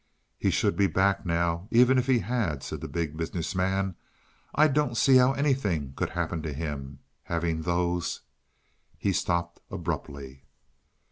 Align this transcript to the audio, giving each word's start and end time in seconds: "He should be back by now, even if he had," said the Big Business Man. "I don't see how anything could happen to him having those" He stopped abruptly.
"He 0.39 0.49
should 0.49 0.75
be 0.75 0.87
back 0.87 1.25
by 1.25 1.31
now, 1.31 1.67
even 1.69 1.99
if 1.99 2.07
he 2.07 2.17
had," 2.17 2.63
said 2.63 2.81
the 2.81 2.87
Big 2.87 3.15
Business 3.15 3.53
Man. 3.53 3.95
"I 4.55 4.67
don't 4.67 4.97
see 4.97 5.17
how 5.17 5.33
anything 5.33 5.93
could 5.95 6.09
happen 6.09 6.41
to 6.41 6.53
him 6.53 7.01
having 7.25 7.61
those" 7.61 8.21
He 8.97 9.13
stopped 9.13 9.59
abruptly. 9.69 10.41